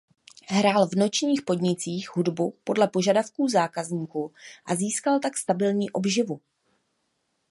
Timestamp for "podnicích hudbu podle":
1.41-2.87